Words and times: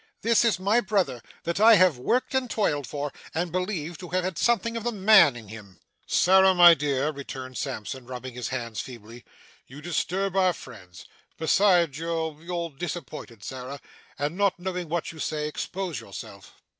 This 0.23 0.43
is 0.43 0.59
my 0.59 0.81
brother, 0.81 1.21
that 1.43 1.59
I 1.59 1.75
have 1.75 1.99
worked 1.99 2.33
and 2.33 2.49
toiled 2.49 2.87
for, 2.87 3.13
and 3.35 3.51
believed 3.51 3.99
to 3.99 4.07
have 4.09 4.23
had 4.23 4.35
something 4.39 4.75
of 4.75 4.83
the 4.83 4.91
man 4.91 5.35
in 5.35 5.47
him!' 5.49 5.79
'Sarah, 6.07 6.55
my 6.55 6.73
dear,' 6.73 7.11
returned 7.11 7.59
Sampson, 7.59 8.07
rubbing 8.07 8.33
his 8.33 8.47
hands 8.47 8.79
feebly; 8.79 9.23
'you 9.67 9.79
disturb 9.79 10.35
our 10.35 10.53
friends. 10.53 11.05
Besides 11.37 11.99
you 11.99 12.35
you're 12.41 12.71
disappointed, 12.71 13.43
Sarah, 13.43 13.79
and, 14.17 14.35
not 14.35 14.57
knowing 14.59 14.89
what 14.89 15.11
you 15.11 15.19
say, 15.19 15.47
expose 15.47 15.99
yourself. 15.99 16.55